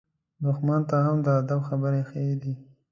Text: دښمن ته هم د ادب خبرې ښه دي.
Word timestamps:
دښمن 0.43 0.81
ته 0.89 0.97
هم 1.05 1.17
د 1.25 1.27
ادب 1.41 1.59
خبرې 1.69 2.01
ښه 2.09 2.21
دي. 2.41 2.53